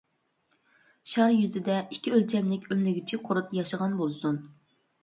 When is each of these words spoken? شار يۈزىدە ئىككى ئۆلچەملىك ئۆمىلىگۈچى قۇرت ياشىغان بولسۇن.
شار 1.11 1.35
يۈزىدە 1.35 1.77
ئىككى 1.83 2.15
ئۆلچەملىك 2.17 2.67
ئۆمىلىگۈچى 2.71 3.25
قۇرت 3.29 3.57
ياشىغان 3.61 3.97
بولسۇن. 4.03 4.47